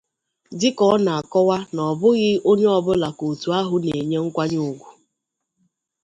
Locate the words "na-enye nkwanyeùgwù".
3.83-4.87